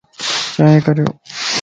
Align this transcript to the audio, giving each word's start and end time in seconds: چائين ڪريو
چائين 0.55 0.79
ڪريو 0.87 1.07